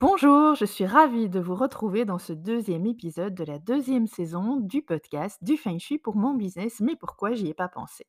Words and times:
Bonjour, 0.00 0.54
je 0.54 0.64
suis 0.64 0.86
ravie 0.86 1.28
de 1.28 1.40
vous 1.40 1.54
retrouver 1.54 2.06
dans 2.06 2.16
ce 2.16 2.32
deuxième 2.32 2.86
épisode 2.86 3.34
de 3.34 3.44
la 3.44 3.58
deuxième 3.58 4.06
saison 4.06 4.56
du 4.56 4.80
podcast 4.80 5.36
du 5.44 5.58
Feng 5.58 5.78
Shui 5.78 5.98
pour 5.98 6.16
mon 6.16 6.32
business, 6.32 6.80
mais 6.80 6.96
pourquoi 6.96 7.34
j'y 7.34 7.48
ai 7.48 7.54
pas 7.54 7.68
pensé? 7.68 8.06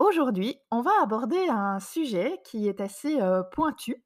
Aujourd'hui, 0.00 0.56
on 0.72 0.80
va 0.80 0.90
aborder 1.00 1.46
un 1.48 1.78
sujet 1.78 2.40
qui 2.44 2.66
est 2.66 2.80
assez 2.80 3.20
pointu. 3.52 4.04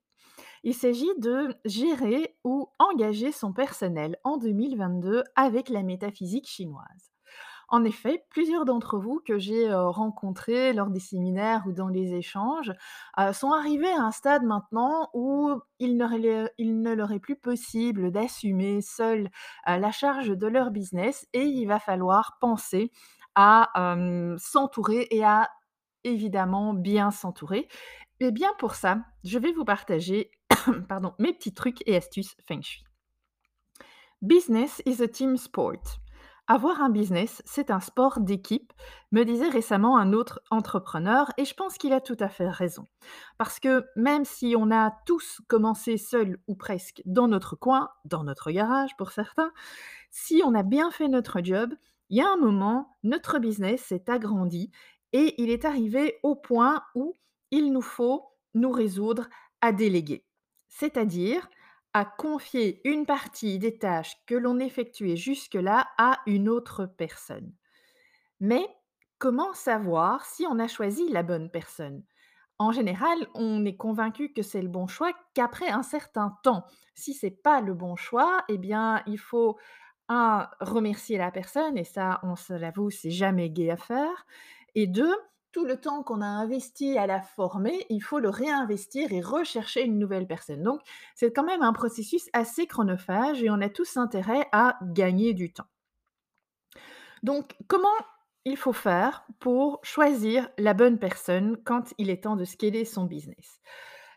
Il 0.62 0.74
s'agit 0.74 1.08
de 1.16 1.54
gérer 1.64 2.36
ou 2.44 2.68
engager 2.78 3.32
son 3.32 3.54
personnel 3.54 4.18
en 4.22 4.36
2022 4.36 5.24
avec 5.36 5.70
la 5.70 5.82
métaphysique 5.82 6.46
chinoise. 6.46 7.13
En 7.68 7.84
effet, 7.84 8.24
plusieurs 8.30 8.64
d'entre 8.64 8.98
vous 8.98 9.20
que 9.24 9.38
j'ai, 9.38 9.72
rencontrés 9.72 10.72
lors 10.72 10.90
des 10.90 11.00
séminaires 11.00 11.64
ou 11.66 11.72
dans 11.72 11.88
les 11.88 12.14
échanges, 12.14 12.72
sont 13.32 13.52
arrivés 13.52 13.92
à 13.92 14.02
un 14.02 14.10
stade 14.10 14.44
maintenant 14.44 15.10
où 15.14 15.50
il 15.78 15.96
ne 15.96 16.94
leur 16.94 17.12
est 17.12 17.20
plus 17.20 17.36
possible 17.36 18.10
d'assumer 18.10 18.80
seuls, 18.80 19.30
heu, 19.68 19.78
la 19.78 19.90
charge 19.90 20.28
de 20.28 20.46
leur 20.46 20.70
business 20.70 21.26
et 21.32 21.42
il 21.42 21.66
va 21.66 21.78
falloir 21.78 22.38
penser 22.40 22.90
à, 23.34 23.96
s'entourer 24.38 25.08
et 25.10 25.24
à 25.24 25.50
évidemment 26.04 26.74
bien 26.74 27.10
s'entourer. 27.10 27.68
Et 28.20 28.30
bien 28.30 28.52
pour 28.58 28.74
ça, 28.74 28.98
je 29.24 29.38
vais 29.38 29.52
vous 29.52 29.64
partager, 29.64 30.30
pardon, 30.88 31.14
mes 31.18 31.32
petits 31.32 31.54
trucs 31.54 31.86
et 31.86 31.96
astuces 31.96 32.36
feng 32.46 32.62
shui. 32.62 32.84
Business 34.22 34.80
is 34.86 35.02
a 35.02 35.08
team 35.08 35.36
sport. 35.36 35.98
Avoir 36.46 36.82
un 36.82 36.90
business, 36.90 37.40
c'est 37.46 37.70
un 37.70 37.80
sport 37.80 38.20
d'équipe, 38.20 38.74
me 39.12 39.24
disait 39.24 39.48
récemment 39.48 39.96
un 39.96 40.12
autre 40.12 40.42
entrepreneur, 40.50 41.32
et 41.38 41.46
je 41.46 41.54
pense 41.54 41.78
qu'il 41.78 41.94
a 41.94 42.02
tout 42.02 42.18
à 42.20 42.28
fait 42.28 42.50
raison. 42.50 42.86
Parce 43.38 43.58
que 43.58 43.86
même 43.96 44.26
si 44.26 44.54
on 44.58 44.70
a 44.70 44.92
tous 45.06 45.40
commencé 45.48 45.96
seuls 45.96 46.38
ou 46.46 46.54
presque 46.54 47.00
dans 47.06 47.28
notre 47.28 47.56
coin, 47.56 47.88
dans 48.04 48.24
notre 48.24 48.50
garage 48.50 48.94
pour 48.98 49.10
certains, 49.12 49.52
si 50.10 50.42
on 50.44 50.54
a 50.54 50.62
bien 50.62 50.90
fait 50.90 51.08
notre 51.08 51.42
job, 51.42 51.72
il 52.10 52.18
y 52.18 52.20
a 52.20 52.30
un 52.30 52.36
moment, 52.36 52.94
notre 53.02 53.38
business 53.38 53.80
s'est 53.80 54.10
agrandi 54.10 54.70
et 55.14 55.40
il 55.42 55.48
est 55.48 55.64
arrivé 55.64 56.18
au 56.22 56.36
point 56.36 56.82
où 56.94 57.16
il 57.52 57.72
nous 57.72 57.80
faut 57.80 58.22
nous 58.52 58.70
résoudre 58.70 59.28
à 59.62 59.72
déléguer. 59.72 60.26
C'est-à-dire 60.68 61.48
à 61.94 62.04
confier 62.04 62.80
une 62.88 63.06
partie 63.06 63.58
des 63.58 63.78
tâches 63.78 64.16
que 64.26 64.34
l'on 64.34 64.58
effectuait 64.60 65.16
jusque-là 65.16 65.88
à 65.98 66.20
une 66.26 66.48
autre 66.48 66.86
personne. 66.86 67.52
Mais 68.40 68.66
comment 69.18 69.54
savoir 69.54 70.24
si 70.24 70.46
on 70.48 70.58
a 70.58 70.68
choisi 70.68 71.08
la 71.08 71.22
bonne 71.22 71.50
personne? 71.50 72.04
En 72.58 72.72
général, 72.72 73.18
on 73.34 73.64
est 73.66 73.76
convaincu 73.76 74.32
que 74.32 74.42
c'est 74.42 74.62
le 74.62 74.68
bon 74.68 74.86
choix 74.88 75.12
qu'après 75.34 75.68
un 75.70 75.82
certain 75.84 76.38
temps. 76.42 76.64
Si 76.94 77.14
c'est 77.14 77.30
pas 77.42 77.60
le 77.60 77.74
bon 77.74 77.96
choix, 77.96 78.44
eh 78.48 78.58
bien, 78.58 79.02
il 79.06 79.18
faut 79.18 79.58
un 80.08 80.48
remercier 80.60 81.18
la 81.18 81.30
personne 81.32 81.78
et 81.78 81.84
ça, 81.84 82.20
on 82.22 82.36
se 82.36 82.52
l'avoue, 82.54 82.90
c'est 82.90 83.10
jamais 83.10 83.50
gai 83.50 83.70
à 83.70 83.76
faire. 83.76 84.26
Et 84.74 84.86
deux, 84.86 85.14
tout 85.54 85.64
le 85.64 85.76
temps 85.76 86.02
qu'on 86.02 86.20
a 86.20 86.26
investi 86.26 86.98
à 86.98 87.06
la 87.06 87.22
former, 87.22 87.86
il 87.88 88.00
faut 88.00 88.18
le 88.18 88.28
réinvestir 88.28 89.12
et 89.12 89.20
rechercher 89.20 89.84
une 89.84 90.00
nouvelle 90.00 90.26
personne. 90.26 90.64
Donc, 90.64 90.80
c'est 91.14 91.32
quand 91.32 91.44
même 91.44 91.62
un 91.62 91.72
processus 91.72 92.28
assez 92.32 92.66
chronophage 92.66 93.40
et 93.40 93.50
on 93.50 93.60
a 93.60 93.68
tous 93.68 93.96
intérêt 93.96 94.48
à 94.50 94.76
gagner 94.82 95.32
du 95.32 95.52
temps. 95.52 95.68
Donc, 97.22 97.54
comment 97.68 97.86
il 98.44 98.56
faut 98.56 98.72
faire 98.72 99.24
pour 99.38 99.78
choisir 99.84 100.48
la 100.58 100.74
bonne 100.74 100.98
personne 100.98 101.56
quand 101.64 101.94
il 101.98 102.10
est 102.10 102.24
temps 102.24 102.34
de 102.34 102.44
scaler 102.44 102.84
son 102.84 103.04
business? 103.04 103.60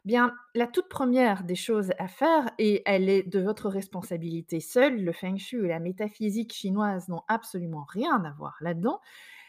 Bien, 0.05 0.33
la 0.55 0.65
toute 0.65 0.89
première 0.89 1.43
des 1.43 1.53
choses 1.53 1.91
à 1.99 2.07
faire, 2.07 2.49
et 2.57 2.81
elle 2.87 3.09
est 3.09 3.21
de 3.21 3.39
votre 3.39 3.69
responsabilité 3.69 4.59
seule, 4.59 5.03
le 5.03 5.11
feng 5.11 5.37
shui 5.37 5.65
et 5.65 5.67
la 5.67 5.79
métaphysique 5.79 6.53
chinoise 6.53 7.09
n'ont 7.09 7.23
absolument 7.27 7.85
rien 7.87 8.23
à 8.23 8.31
voir 8.31 8.57
là-dedans, 8.59 9.01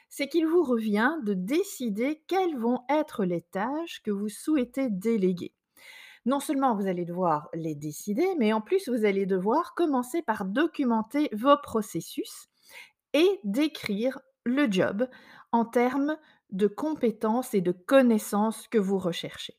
c'est 0.08 0.28
qu'il 0.28 0.46
vous 0.46 0.62
revient 0.62 1.16
de 1.22 1.34
décider 1.34 2.22
quelles 2.26 2.56
vont 2.56 2.80
être 2.88 3.24
les 3.24 3.42
tâches 3.42 4.02
que 4.02 4.10
vous 4.10 4.28
souhaitez 4.28 4.88
déléguer. 4.91 5.52
Non 6.26 6.41
seulement 6.41 6.74
vous 6.74 6.86
allez 6.86 7.04
devoir 7.04 7.48
les 7.54 7.74
décider, 7.74 8.26
mais 8.38 8.52
en 8.52 8.60
plus 8.60 8.88
vous 8.88 9.04
allez 9.04 9.26
devoir 9.26 9.74
commencer 9.74 10.22
par 10.22 10.44
documenter 10.44 11.30
vos 11.32 11.56
processus 11.62 12.48
et 13.12 13.41
décrire 13.44 14.19
le 14.44 14.70
job 14.70 15.08
en 15.52 15.64
termes 15.64 16.16
de 16.50 16.66
compétences 16.66 17.54
et 17.54 17.60
de 17.60 17.72
connaissances 17.72 18.69
que 18.69 18.78
vous 18.78 18.98
recherchez. 18.98 19.54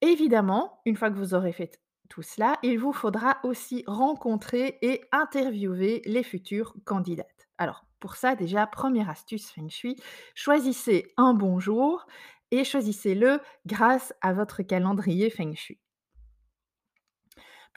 Évidemment, 0.00 0.80
une 0.84 0.96
fois 0.96 1.10
que 1.10 1.16
vous 1.16 1.34
aurez 1.34 1.52
fait 1.52 1.80
tout 2.08 2.22
cela, 2.22 2.58
il 2.62 2.78
vous 2.78 2.92
faudra 2.92 3.38
aussi 3.42 3.84
rencontrer 3.86 4.78
et 4.80 5.02
interviewer 5.12 6.02
les 6.06 6.22
futures 6.22 6.74
candidates. 6.84 7.48
Alors, 7.58 7.84
pour 8.00 8.16
ça, 8.16 8.34
déjà, 8.34 8.66
première 8.66 9.10
astuce 9.10 9.50
feng 9.50 9.68
shui, 9.68 9.96
choisissez 10.34 11.12
un 11.16 11.34
bon 11.34 11.60
jour 11.60 12.06
et 12.50 12.64
choisissez-le 12.64 13.40
grâce 13.66 14.14
à 14.20 14.32
votre 14.32 14.62
calendrier 14.62 15.30
feng 15.30 15.54
shui. 15.54 15.78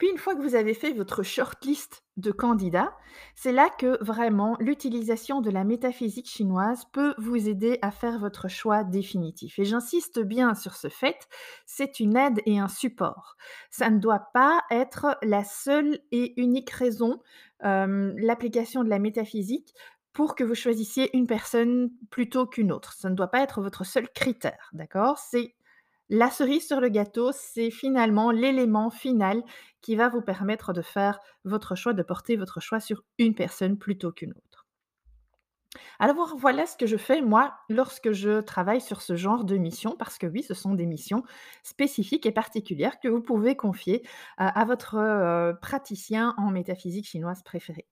Puis 0.02 0.10
une 0.10 0.18
fois 0.18 0.34
que 0.34 0.42
vous 0.42 0.56
avez 0.56 0.74
fait 0.74 0.92
votre 0.92 1.22
shortlist 1.22 2.02
de 2.16 2.32
candidats, 2.32 2.96
c'est 3.36 3.52
là 3.52 3.68
que 3.70 4.02
vraiment 4.02 4.56
l'utilisation 4.58 5.40
de 5.40 5.48
la 5.48 5.62
métaphysique 5.62 6.28
chinoise 6.28 6.86
peut 6.92 7.14
vous 7.18 7.48
aider 7.48 7.78
à 7.82 7.92
faire 7.92 8.18
votre 8.18 8.48
choix 8.48 8.82
définitif. 8.82 9.60
Et 9.60 9.64
j'insiste 9.64 10.18
bien 10.18 10.54
sur 10.54 10.74
ce 10.74 10.88
fait, 10.88 11.28
c'est 11.66 12.00
une 12.00 12.16
aide 12.16 12.40
et 12.46 12.58
un 12.58 12.66
support. 12.66 13.36
Ça 13.70 13.90
ne 13.90 13.98
doit 13.98 14.30
pas 14.34 14.62
être 14.72 15.18
la 15.22 15.44
seule 15.44 16.00
et 16.10 16.40
unique 16.40 16.70
raison, 16.70 17.20
euh, 17.64 18.12
l'application 18.16 18.82
de 18.82 18.88
la 18.88 18.98
métaphysique, 18.98 19.72
pour 20.12 20.34
que 20.34 20.44
vous 20.44 20.54
choisissiez 20.54 21.16
une 21.16 21.26
personne 21.26 21.90
plutôt 22.10 22.46
qu'une 22.46 22.72
autre. 22.72 22.92
Ça 22.92 23.10
ne 23.10 23.14
doit 23.14 23.30
pas 23.30 23.42
être 23.42 23.62
votre 23.62 23.84
seul 23.84 24.08
critère, 24.10 24.70
d'accord? 24.72 25.18
C'est 25.18 25.54
la 26.08 26.30
cerise 26.30 26.66
sur 26.66 26.80
le 26.80 26.88
gâteau, 26.88 27.30
c'est 27.32 27.70
finalement 27.70 28.30
l'élément 28.30 28.90
final 28.90 29.42
qui 29.80 29.96
va 29.96 30.10
vous 30.10 30.20
permettre 30.20 30.72
de 30.74 30.82
faire 30.82 31.18
votre 31.44 31.74
choix, 31.74 31.94
de 31.94 32.02
porter 32.02 32.36
votre 32.36 32.60
choix 32.60 32.80
sur 32.80 33.02
une 33.18 33.34
personne 33.34 33.78
plutôt 33.78 34.12
qu'une 34.12 34.32
autre. 34.32 34.66
Alors 35.98 36.36
voilà 36.36 36.66
ce 36.66 36.76
que 36.76 36.86
je 36.86 36.98
fais 36.98 37.22
moi 37.22 37.54
lorsque 37.70 38.12
je 38.12 38.42
travaille 38.42 38.82
sur 38.82 39.00
ce 39.00 39.16
genre 39.16 39.44
de 39.44 39.56
mission, 39.56 39.96
parce 39.98 40.18
que 40.18 40.26
oui, 40.26 40.42
ce 40.42 40.52
sont 40.52 40.74
des 40.74 40.84
missions 40.84 41.22
spécifiques 41.62 42.26
et 42.26 42.32
particulières 42.32 43.00
que 43.00 43.08
vous 43.08 43.22
pouvez 43.22 43.56
confier 43.56 44.06
à, 44.36 44.60
à 44.60 44.64
votre 44.66 44.96
euh, 44.96 45.54
praticien 45.54 46.34
en 46.36 46.50
métaphysique 46.50 47.06
chinoise 47.06 47.42
préféré. 47.42 47.86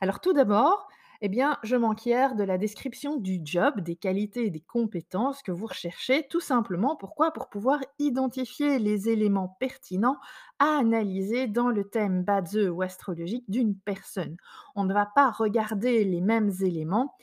Alors 0.00 0.20
tout 0.20 0.34
d'abord, 0.34 0.86
eh 1.20 1.28
bien, 1.28 1.58
je 1.62 1.76
m'enquière 1.76 2.34
de 2.34 2.44
la 2.44 2.58
description 2.58 3.16
du 3.16 3.40
job, 3.44 3.80
des 3.80 3.96
qualités 3.96 4.46
et 4.46 4.50
des 4.50 4.60
compétences 4.60 5.42
que 5.42 5.52
vous 5.52 5.66
recherchez, 5.66 6.26
tout 6.28 6.40
simplement. 6.40 6.96
Pourquoi? 6.96 7.32
Pour 7.32 7.48
pouvoir 7.48 7.80
identifier 7.98 8.78
les 8.78 9.08
éléments 9.08 9.56
pertinents 9.60 10.18
à 10.58 10.78
analyser 10.78 11.46
dans 11.46 11.68
le 11.68 11.84
thème 11.84 12.22
badze 12.24 12.56
ou 12.68 12.82
astrologique 12.82 13.44
d'une 13.48 13.76
personne. 13.76 14.36
On 14.74 14.84
ne 14.84 14.94
va 14.94 15.06
pas 15.06 15.30
regarder 15.30 16.04
les 16.04 16.20
mêmes 16.20 16.52
éléments 16.60 17.14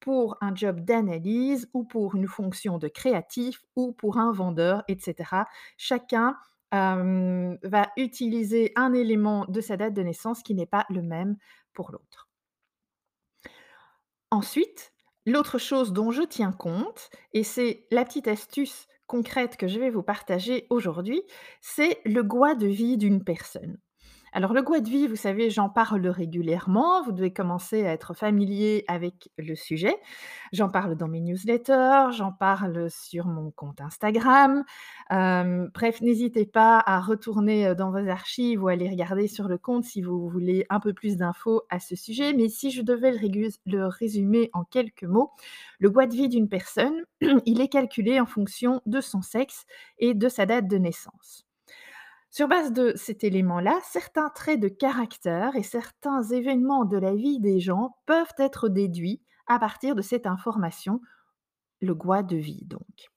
pour 0.00 0.36
un 0.40 0.54
job 0.54 0.80
d'analyse 0.80 1.70
ou 1.74 1.84
pour 1.84 2.16
une 2.16 2.26
fonction 2.26 2.78
de 2.78 2.88
créatif 2.88 3.62
ou 3.76 3.92
pour 3.92 4.18
un 4.18 4.32
vendeur, 4.32 4.82
etc. 4.88 5.46
Chacun 5.76 6.36
va 6.72 7.90
utiliser 7.96 8.72
un 8.76 8.92
élément 8.94 9.44
de 9.46 9.60
sa 9.60 9.76
date 9.76 9.94
de 9.94 10.02
naissance 10.02 10.42
qui 10.42 10.54
n'est 10.54 10.66
pas 10.66 10.86
le 10.88 11.02
même 11.02 11.36
pour 11.74 11.92
l'autre. 11.92 12.31
Ensuite, 14.32 14.92
l'autre 15.26 15.58
chose 15.58 15.92
dont 15.92 16.10
je 16.10 16.22
tiens 16.22 16.50
compte, 16.50 17.08
et 17.32 17.44
c'est 17.44 17.86
la 17.92 18.04
petite 18.04 18.26
astuce 18.26 18.88
concrète 19.06 19.56
que 19.56 19.68
je 19.68 19.78
vais 19.78 19.90
vous 19.90 20.02
partager 20.02 20.66
aujourd'hui, 20.70 21.22
c'est 21.60 22.00
le 22.04 22.24
goût 22.24 22.52
de 22.56 22.66
vie 22.66 22.98
d'une 22.98 23.22
personne. 23.22 23.78
Alors 24.34 24.54
le 24.54 24.62
goût 24.62 24.80
de 24.80 24.88
vie, 24.88 25.06
vous 25.08 25.16
savez, 25.16 25.50
j'en 25.50 25.68
parle 25.68 26.06
régulièrement. 26.06 27.02
Vous 27.02 27.12
devez 27.12 27.34
commencer 27.34 27.84
à 27.84 27.92
être 27.92 28.14
familier 28.14 28.82
avec 28.88 29.28
le 29.36 29.54
sujet. 29.54 29.94
J'en 30.52 30.70
parle 30.70 30.96
dans 30.96 31.06
mes 31.06 31.20
newsletters, 31.20 32.12
j'en 32.12 32.32
parle 32.32 32.90
sur 32.90 33.26
mon 33.26 33.50
compte 33.50 33.82
Instagram. 33.82 34.64
Bref, 35.10 36.00
n'hésitez 36.00 36.46
pas 36.46 36.82
à 36.86 37.00
retourner 37.00 37.74
dans 37.74 37.90
vos 37.90 38.08
archives 38.08 38.62
ou 38.62 38.68
à 38.68 38.72
aller 38.72 38.88
regarder 38.88 39.28
sur 39.28 39.48
le 39.48 39.58
compte 39.58 39.84
si 39.84 40.00
vous 40.00 40.30
voulez 40.30 40.64
un 40.70 40.80
peu 40.80 40.94
plus 40.94 41.18
d'infos 41.18 41.62
à 41.68 41.78
ce 41.78 41.94
sujet. 41.94 42.32
Mais 42.32 42.48
si 42.48 42.70
je 42.70 42.80
devais 42.80 43.12
le, 43.12 43.48
le 43.66 43.86
résumer 43.86 44.48
en 44.54 44.64
quelques 44.64 45.04
mots, 45.04 45.30
le 45.78 45.90
goût 45.90 46.06
de 46.06 46.14
vie 46.14 46.28
d'une 46.30 46.48
personne, 46.48 47.04
il 47.44 47.60
est 47.60 47.68
calculé 47.68 48.18
en 48.18 48.26
fonction 48.26 48.80
de 48.86 49.02
son 49.02 49.20
sexe 49.20 49.66
et 49.98 50.14
de 50.14 50.28
sa 50.30 50.46
date 50.46 50.68
de 50.68 50.78
naissance. 50.78 51.44
Sur 52.32 52.48
base 52.48 52.72
de 52.72 52.94
cet 52.96 53.24
élément-là, 53.24 53.78
certains 53.82 54.30
traits 54.30 54.58
de 54.58 54.68
caractère 54.68 55.54
et 55.54 55.62
certains 55.62 56.22
événements 56.22 56.86
de 56.86 56.96
la 56.96 57.14
vie 57.14 57.38
des 57.40 57.60
gens 57.60 57.98
peuvent 58.06 58.32
être 58.38 58.70
déduits 58.70 59.20
à 59.46 59.58
partir 59.58 59.94
de 59.94 60.00
cette 60.00 60.26
information, 60.26 61.02
le 61.82 61.94
goût 61.94 62.22
de 62.22 62.36
vie 62.36 62.64
donc. 62.64 63.10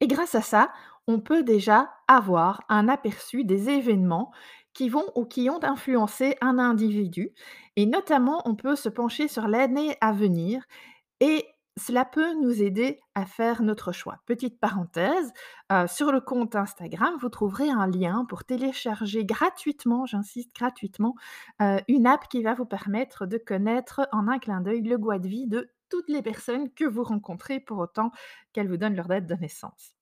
Et 0.00 0.08
grâce 0.08 0.34
à 0.34 0.42
ça, 0.42 0.72
on 1.06 1.20
peut 1.20 1.44
déjà 1.44 1.94
avoir 2.08 2.60
un 2.68 2.88
aperçu 2.88 3.44
des 3.44 3.70
événements 3.70 4.32
qui 4.72 4.88
vont 4.88 5.06
ou 5.14 5.24
qui 5.24 5.48
ont 5.48 5.62
influencé 5.62 6.36
un 6.40 6.58
individu 6.58 7.32
et 7.76 7.86
notamment 7.86 8.42
on 8.46 8.56
peut 8.56 8.74
se 8.74 8.88
pencher 8.88 9.28
sur 9.28 9.46
l'année 9.46 9.96
à 10.00 10.10
venir 10.10 10.64
et 11.20 11.46
cela 11.78 12.04
peut 12.04 12.34
nous 12.40 12.62
aider 12.62 13.00
à 13.14 13.26
faire 13.26 13.62
notre 13.62 13.92
choix. 13.92 14.18
Petite 14.26 14.58
parenthèse, 14.60 15.32
heu, 15.72 15.86
sur 15.86 16.12
le 16.12 16.20
compte 16.20 16.56
Instagram, 16.56 17.14
vous 17.20 17.28
trouverez 17.28 17.68
un 17.68 17.86
lien 17.86 18.24
pour 18.28 18.44
télécharger 18.44 19.24
gratuitement, 19.24 20.06
j'insiste 20.06 20.54
gratuitement, 20.54 21.14
heu, 21.62 21.78
une 21.88 22.06
app 22.06 22.28
qui 22.28 22.42
va 22.42 22.54
vous 22.54 22.66
permettre 22.66 23.26
de 23.26 23.38
connaître 23.38 24.08
en 24.12 24.28
un 24.28 24.38
clin 24.38 24.60
d'œil 24.60 24.82
le 24.82 24.98
goût 24.98 25.16
de 25.18 25.28
vie 25.28 25.46
de 25.46 25.70
toutes 25.88 26.08
les 26.08 26.22
personnes 26.22 26.72
que 26.72 26.84
vous 26.84 27.04
rencontrez 27.04 27.60
pour 27.60 27.78
autant 27.78 28.10
qu'elles 28.52 28.68
vous 28.68 28.76
donnent 28.76 28.96
leur 28.96 29.08
date 29.08 29.26
de 29.26 29.34
naissance. 29.34 29.94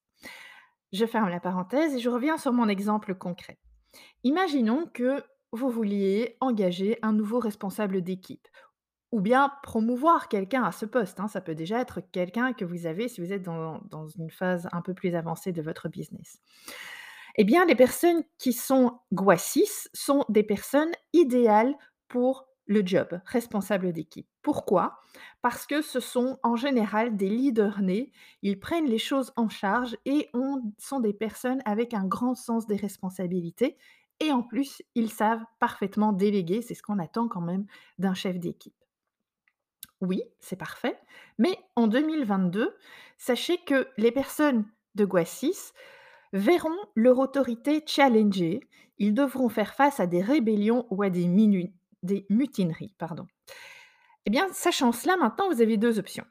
Je 0.93 1.07
ferme 1.07 1.29
la 1.29 1.41
parenthèse 1.41 1.95
et 1.95 1.99
je 1.99 2.09
reviens 2.09 2.39
sur 2.39 2.53
mon 2.53 2.69
exemple 2.69 3.15
concret. 3.15 3.59
Imaginons 4.25 4.87
que 4.93 5.23
vous 5.53 5.71
vouliez 5.71 6.37
engager 6.41 6.99
un 7.03 7.13
nouveau 7.13 7.39
responsable 7.41 8.03
d'équipe 8.03 8.49
ou 9.15 9.21
bien 9.21 9.53
promouvoir 9.63 10.27
quelqu'un 10.29 10.65
à 10.65 10.73
ce 10.73 10.87
poste, 10.87 11.21
hein. 11.21 11.29
Ça 11.29 11.41
peut 11.41 11.55
déjà 11.55 11.79
être 11.79 12.01
quelqu'un 12.01 12.53
que 12.53 12.65
vous 12.65 12.87
avez 12.87 13.07
si 13.07 13.21
vous 13.21 13.33
êtes 13.33 13.45
dans 13.45 14.09
une 14.19 14.31
phase 14.31 14.69
un 14.73 14.83
peu 14.83 14.93
plus 14.93 15.15
avancée 15.15 15.53
de 15.53 15.63
votre 15.63 15.89
business. 15.89 16.41
Eh 17.37 17.45
bien, 17.45 17.65
les 17.65 17.77
personnes 17.77 18.25
qui 18.39 18.53
sont 18.53 18.99
GUA6 19.13 19.89
sont 19.93 20.25
des 20.29 20.43
personnes 20.43 20.91
idéales 21.13 21.77
pour 22.09 22.49
le 22.67 22.85
job, 22.85 23.21
responsable 23.25 23.93
d'équipe. 23.93 24.27
Pourquoi? 24.43 24.99
Parce 25.43 25.65
que 25.65 25.81
ce 25.81 26.01
sont 26.01 26.39
en 26.43 26.57
général 26.57 27.17
des 27.17 27.29
leaders 27.29 27.83
nés, 27.83 28.11
ils 28.43 28.59
prennent 28.59 28.87
les 28.87 28.99
choses 28.99 29.33
en 29.37 29.49
charge 29.49 29.97
et 30.07 30.29
ont 30.35 30.61
sont 30.79 30.99
des 30.99 31.13
personnes 31.13 31.63
avec 31.67 31.95
un 31.95 32.05
grand 32.05 32.35
sens 32.35 32.67
des 32.67 32.77
responsabilités 32.77 33.77
et 34.21 34.33
en 34.33 34.43
plus, 34.43 34.83
ils 34.97 35.11
savent 35.11 35.45
parfaitement 35.61 36.13
déléguer, 36.13 36.63
c'est 36.63 36.75
ce 36.75 36.83
qu'on 36.83 36.99
attend 36.99 37.29
quand 37.29 37.41
même 37.41 37.67
d'un 37.99 38.15
chef 38.15 38.39
d'équipe. 38.41 38.75
Oui, 40.05 40.23
c'est 40.39 40.57
parfait, 40.57 40.99
mais 41.39 41.59
en 41.77 41.87
2022, 41.87 42.77
sachez 43.17 43.57
que 43.57 43.89
les 43.97 44.13
personnes 44.13 44.67
de 44.95 45.07
GUA6 45.07 45.73
verront 46.35 46.77
leur 46.95 47.19
autorité 47.19 47.83
challengée. 47.87 48.61
Ils 48.99 49.15
devront 49.15 49.49
faire 49.49 49.73
face 49.73 50.01
à 50.01 50.07
des 50.07 50.21
rébellions 50.21 50.87
ou 50.91 51.03
à 51.03 51.09
des 51.09 51.27
mutineries, 52.29 52.95
pardon. 52.99 53.27
Eh 54.27 54.31
bien, 54.31 54.47
sachant 54.53 54.93
cela, 54.93 55.17
maintenant, 55.17 55.49
vous 55.51 55.63
avez 55.63 55.79
2 55.79 55.99
options. 55.99 56.27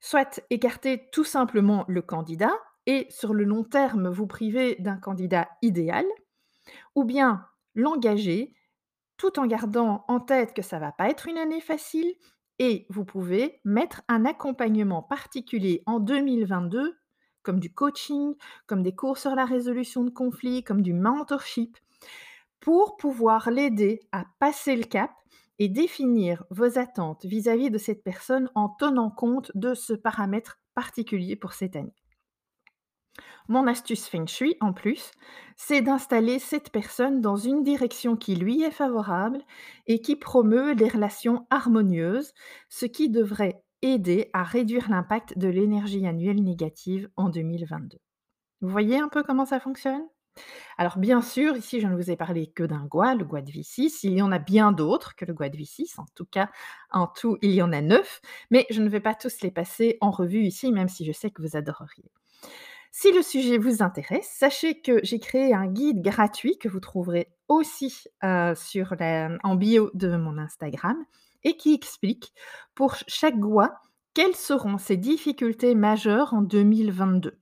Soit 0.00 0.40
écarter 0.48 1.10
tout 1.12 1.24
simplement 1.24 1.84
le 1.86 2.00
candidat 2.00 2.54
et 2.86 3.06
sur 3.10 3.34
le 3.34 3.44
long 3.44 3.64
terme, 3.64 4.08
vous 4.08 4.26
priver 4.26 4.76
d'un 4.76 4.96
candidat 4.96 5.50
idéal 5.60 6.06
ou 6.94 7.04
bien 7.04 7.46
l'engager 7.74 8.54
tout 9.18 9.38
en 9.38 9.46
gardant 9.46 10.06
en 10.08 10.20
tête 10.20 10.54
que 10.54 10.62
ça 10.62 10.78
va 10.78 10.90
pas 10.90 11.10
être 11.10 11.28
une 11.28 11.38
année 11.38 11.60
facile 11.60 12.14
et 12.58 12.86
vous 12.88 13.04
pouvez 13.04 13.60
mettre 13.64 14.02
un 14.08 14.24
accompagnement 14.24 15.02
particulier 15.02 15.82
en 15.86 16.00
2022, 16.00 16.96
comme 17.42 17.60
du 17.60 17.72
coaching, 17.72 18.34
comme 18.66 18.82
des 18.82 18.94
cours 18.94 19.18
sur 19.18 19.34
la 19.34 19.44
résolution 19.44 20.04
de 20.04 20.10
conflits, 20.10 20.64
comme 20.64 20.82
du 20.82 20.92
mentorship, 20.92 21.76
pour 22.60 22.96
pouvoir 22.96 23.50
l'aider 23.50 24.00
à 24.12 24.24
passer 24.38 24.76
le 24.76 24.84
cap 24.84 25.10
et 25.58 25.68
définir 25.68 26.44
vos 26.50 26.78
attentes 26.78 27.24
vis-à-vis 27.24 27.70
de 27.70 27.78
cette 27.78 28.02
personne 28.02 28.50
en 28.54 28.68
tenant 28.68 29.10
compte 29.10 29.52
de 29.54 29.74
ce 29.74 29.92
paramètre 29.92 30.60
particulier 30.74 31.36
pour 31.36 31.52
cette 31.52 31.76
année. 31.76 31.94
Mon 33.48 33.66
astuce 33.66 34.08
feng 34.08 34.26
shui, 34.26 34.56
en 34.60 34.72
plus, 34.72 35.12
c'est 35.56 35.82
d'installer 35.82 36.38
cette 36.38 36.70
personne 36.70 37.20
dans 37.20 37.36
une 37.36 37.62
direction 37.62 38.16
qui 38.16 38.34
lui 38.34 38.62
est 38.62 38.70
favorable 38.70 39.42
et 39.86 40.00
qui 40.00 40.16
promeut 40.16 40.74
des 40.74 40.88
relations 40.88 41.46
harmonieuses, 41.50 42.32
ce 42.68 42.86
qui 42.86 43.10
devrait 43.10 43.62
aider 43.82 44.30
à 44.32 44.42
réduire 44.42 44.88
l'impact 44.88 45.36
de 45.38 45.48
l'énergie 45.48 46.06
annuelle 46.06 46.42
négative 46.42 47.10
en 47.16 47.28
2022. 47.28 47.98
Vous 48.62 48.68
voyez 48.68 48.98
un 48.98 49.08
peu 49.08 49.22
comment 49.22 49.44
ça 49.44 49.60
fonctionne? 49.60 50.02
Alors 50.78 50.98
bien 50.98 51.22
sûr, 51.22 51.56
ici 51.56 51.80
je 51.80 51.86
ne 51.86 51.94
vous 51.94 52.10
ai 52.10 52.16
parlé 52.16 52.48
que 52.48 52.64
d'un 52.64 52.86
gua, 52.86 53.14
le 53.14 53.24
gua 53.24 53.42
de 53.42 53.50
V6, 53.52 54.00
il 54.02 54.14
y 54.14 54.22
en 54.22 54.32
a 54.32 54.38
bien 54.38 54.72
d'autres 54.72 55.14
que 55.14 55.24
le 55.24 55.34
gua 55.34 55.48
de 55.48 55.56
V6, 55.56 56.00
en 56.00 56.06
tout 56.14 56.24
cas 56.24 56.50
en 56.90 57.06
tout 57.06 57.38
il 57.42 57.52
y 57.52 57.62
en 57.62 57.72
a 57.72 57.80
9, 57.80 58.20
mais 58.50 58.66
je 58.70 58.82
ne 58.82 58.88
vais 58.88 59.00
pas 59.00 59.14
tous 59.14 59.42
les 59.42 59.50
passer 59.50 59.98
en 60.00 60.10
revue 60.10 60.42
ici, 60.42 60.72
même 60.72 60.88
si 60.88 61.04
je 61.04 61.12
sais 61.12 61.30
que 61.30 61.42
vous 61.42 61.56
adoreriez. 61.56 62.10
Si 62.96 63.10
le 63.10 63.22
sujet 63.22 63.58
vous 63.58 63.82
intéresse, 63.82 64.30
sachez 64.38 64.80
que 64.80 65.00
j'ai 65.02 65.18
créé 65.18 65.52
un 65.52 65.66
guide 65.66 66.00
gratuit 66.00 66.58
que 66.58 66.68
vous 66.68 66.78
trouverez 66.78 67.26
aussi, 67.48 68.04
heu, 68.22 68.54
sur 68.54 68.94
la 69.00 69.36
en 69.42 69.56
bio 69.56 69.90
de 69.94 70.16
mon 70.16 70.38
Instagram 70.38 70.96
et 71.42 71.56
qui 71.56 71.74
explique 71.74 72.32
pour 72.76 72.94
chaque 73.08 73.36
gua, 73.36 73.80
quelles 74.14 74.36
seront 74.36 74.78
ses 74.78 74.96
difficultés 74.96 75.74
majeures 75.74 76.34
en 76.34 76.42
2022. 76.42 77.36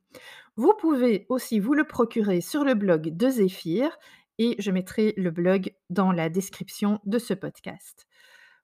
Vous 0.57 0.73
pouvez 0.81 1.27
aussi 1.29 1.61
vous 1.61 1.75
le 1.75 1.85
procurer 1.85 2.41
sur 2.41 2.65
le 2.65 2.73
blog 2.73 3.15
de 3.15 3.29
Zéphyr 3.29 3.91
et 4.39 4.57
je 4.59 4.71
mettrai 4.71 5.13
le 5.19 5.31
blog 5.31 5.75
dans 5.91 6.13
la 6.13 6.31
description 6.31 6.99
de 7.05 7.19
ce 7.19 7.35
podcast. 7.35 8.07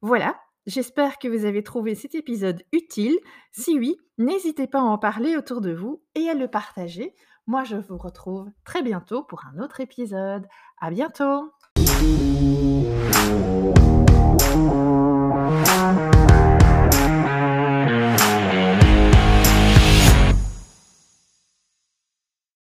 Voilà, 0.00 0.40
J'espère 0.68 1.18
que 1.18 1.28
vous 1.28 1.46
avez 1.46 1.62
trouvé 1.62 1.94
cet 1.94 2.14
épisode 2.14 2.62
utile. 2.72 3.18
Si 3.52 3.78
oui, 3.78 3.96
n'hésitez 4.18 4.66
pas 4.66 4.80
à 4.80 4.82
en 4.82 4.98
parler 4.98 5.34
autour 5.34 5.62
de 5.62 5.72
vous 5.72 6.02
et 6.14 6.28
à 6.28 6.34
le 6.34 6.46
partager. 6.46 7.14
Moi, 7.46 7.64
je 7.64 7.76
vous 7.76 7.96
retrouve 7.96 8.50
très 8.66 8.82
bientôt 8.82 9.22
pour 9.22 9.46
un 9.46 9.62
autre 9.62 9.80
épisode. 9.80 10.46
À 10.78 10.90
bientôt! 10.90 11.54